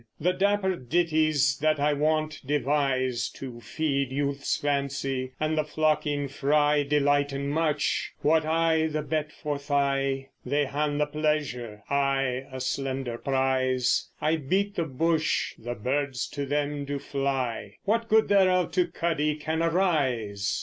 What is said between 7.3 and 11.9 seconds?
much what I the bet forthy? They han the pleasure,